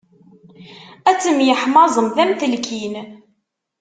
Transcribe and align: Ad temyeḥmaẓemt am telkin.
Ad 1.09 1.17
temyeḥmaẓemt 1.19 2.17
am 2.23 2.31
telkin. 2.39 2.95